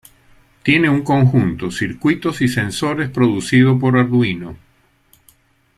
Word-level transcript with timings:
Tiene 0.63 0.89
un 0.89 1.03
conjunto 1.03 1.69
circuitos 1.69 2.41
y 2.41 2.47
sensores 2.47 3.07
producido 3.09 3.77
por 3.77 3.99
Arduino. 3.99 4.55